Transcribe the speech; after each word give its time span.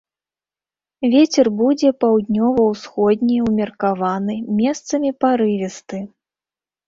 Вецер 1.13 1.49
будзе 1.59 1.89
паўднёва-ўсходні 2.03 3.37
ўмеркаваны, 3.49 4.35
месцамі 4.61 5.09
парывісты. 5.25 5.99